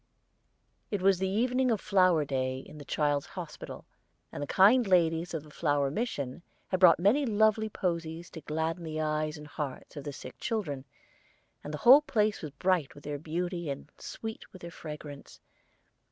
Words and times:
It 0.89 1.03
was 1.03 1.19
the 1.19 1.27
evening 1.29 1.69
of 1.69 1.79
flower 1.79 2.25
day 2.25 2.57
in 2.57 2.79
the 2.79 2.85
Child's 2.85 3.27
Hospital, 3.27 3.85
and 4.31 4.41
the 4.41 4.47
kind 4.47 4.87
ladies 4.87 5.35
of 5.35 5.43
the 5.43 5.51
Flower 5.51 5.91
Mission 5.91 6.41
had 6.69 6.79
brought 6.79 6.97
many 6.99 7.23
lovely 7.23 7.69
posies 7.69 8.31
to 8.31 8.41
gladden 8.41 8.83
the 8.83 8.99
eyes 8.99 9.37
and 9.37 9.45
the 9.45 9.51
hearts 9.51 9.95
of 9.95 10.03
the 10.03 10.11
sick 10.11 10.39
children, 10.39 10.85
and 11.63 11.71
the 11.71 11.77
whole 11.85 12.01
place 12.01 12.41
was 12.41 12.49
bright 12.49 12.95
with 12.95 13.03
their 13.03 13.19
beauty 13.19 13.69
and 13.69 13.91
sweet 13.99 14.51
with 14.51 14.63
their 14.63 14.71
fragrance. 14.71 15.39